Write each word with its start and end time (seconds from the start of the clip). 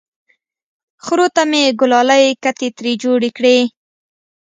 خرو 1.03 1.27
ته 1.35 1.43
مې 1.49 1.63
ګلالۍ 1.79 2.25
کتې 2.43 2.67
ترې 2.77 2.93
جوړې 3.03 3.29
کړې! 3.37 3.57